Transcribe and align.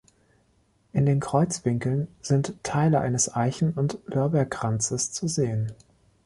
In 0.93 1.05
den 1.05 1.19
Kreuzwinkeln 1.19 2.07
sind 2.21 2.55
Teile 2.63 3.01
eines 3.01 3.35
Eichen- 3.35 3.73
und 3.75 3.99
Lorbeerkranzes 4.07 5.11
zu 5.11 5.27
sehen. 5.27 5.73